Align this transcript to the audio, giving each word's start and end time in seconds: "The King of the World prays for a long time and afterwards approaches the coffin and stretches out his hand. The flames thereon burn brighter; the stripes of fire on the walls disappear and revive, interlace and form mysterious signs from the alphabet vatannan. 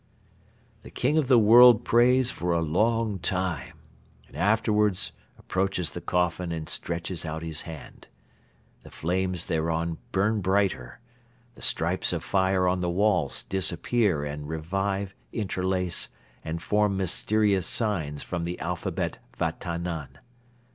"The 0.81 0.89
King 0.89 1.19
of 1.19 1.27
the 1.27 1.37
World 1.37 1.85
prays 1.85 2.31
for 2.31 2.53
a 2.53 2.61
long 2.63 3.19
time 3.19 3.73
and 4.27 4.35
afterwards 4.35 5.11
approaches 5.37 5.91
the 5.91 6.01
coffin 6.01 6.51
and 6.51 6.67
stretches 6.67 7.23
out 7.23 7.43
his 7.43 7.61
hand. 7.69 8.07
The 8.81 8.89
flames 8.89 9.45
thereon 9.45 9.99
burn 10.11 10.41
brighter; 10.41 11.01
the 11.53 11.61
stripes 11.61 12.13
of 12.13 12.23
fire 12.23 12.67
on 12.67 12.81
the 12.81 12.89
walls 12.89 13.43
disappear 13.43 14.25
and 14.25 14.49
revive, 14.49 15.13
interlace 15.33 16.09
and 16.43 16.63
form 16.63 16.97
mysterious 16.97 17.67
signs 17.67 18.23
from 18.23 18.43
the 18.43 18.57
alphabet 18.59 19.19
vatannan. 19.37 20.17